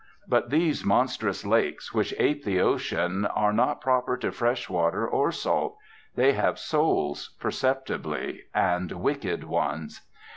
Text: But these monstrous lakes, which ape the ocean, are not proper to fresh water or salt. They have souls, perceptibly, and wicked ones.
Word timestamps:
But 0.27 0.49
these 0.49 0.83
monstrous 0.83 1.45
lakes, 1.45 1.93
which 1.93 2.11
ape 2.17 2.43
the 2.43 2.59
ocean, 2.59 3.27
are 3.27 3.53
not 3.53 3.81
proper 3.81 4.17
to 4.17 4.31
fresh 4.31 4.67
water 4.67 5.07
or 5.07 5.31
salt. 5.31 5.77
They 6.15 6.33
have 6.33 6.57
souls, 6.57 7.35
perceptibly, 7.39 8.45
and 8.51 8.91
wicked 8.93 9.43
ones. 9.43 10.01